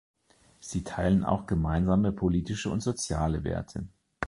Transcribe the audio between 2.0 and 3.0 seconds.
politische und